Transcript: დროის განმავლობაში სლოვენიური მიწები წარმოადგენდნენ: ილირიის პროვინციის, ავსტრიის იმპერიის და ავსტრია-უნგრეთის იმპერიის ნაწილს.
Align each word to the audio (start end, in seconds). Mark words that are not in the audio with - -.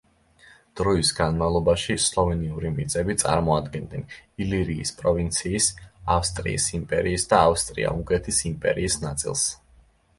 დროის 0.79 1.09
განმავლობაში 1.17 1.97
სლოვენიური 2.05 2.71
მიწები 2.79 3.17
წარმოადგენდნენ: 3.25 4.07
ილირიის 4.47 4.95
პროვინციის, 5.03 5.67
ავსტრიის 6.17 6.67
იმპერიის 6.81 7.31
და 7.35 7.43
ავსტრია-უნგრეთის 7.53 8.45
იმპერიის 8.55 8.97
ნაწილს. 9.07 9.45